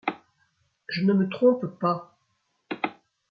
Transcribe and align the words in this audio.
Je 0.89 1.03
ne 1.03 1.13
me 1.13 1.29
trompe 1.29 1.67
pas! 1.79 2.17